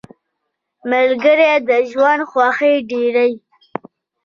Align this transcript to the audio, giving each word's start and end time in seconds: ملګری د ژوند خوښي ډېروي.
ملګری 0.91 1.51
د 1.69 1.71
ژوند 1.91 2.21
خوښي 2.31 2.73
ډېروي. 2.89 3.33